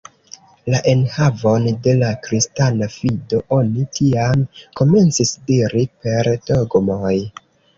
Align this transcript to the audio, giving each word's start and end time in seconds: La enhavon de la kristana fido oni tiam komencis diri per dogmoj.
La 0.73 0.77
enhavon 0.93 1.67
de 1.87 1.93
la 1.99 2.09
kristana 2.29 2.87
fido 2.95 3.43
oni 3.59 3.85
tiam 4.01 4.43
komencis 4.81 5.37
diri 5.51 5.85
per 6.07 6.33
dogmoj. 6.51 7.17